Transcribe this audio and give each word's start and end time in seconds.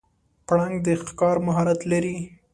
پړانګ 0.47 0.75
د 0.85 0.87
ښکار 1.05 1.37
مهارت 1.47 1.79
لري. 1.91 2.17